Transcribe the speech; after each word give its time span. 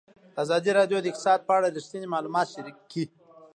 ازادي 0.43 0.71
راډیو 0.79 0.99
د 1.01 1.05
اقتصاد 1.11 1.39
په 1.47 1.51
اړه 1.57 1.73
رښتیني 1.77 2.07
معلومات 2.13 2.47
شریک 2.53 2.77
کړي. 2.91 3.05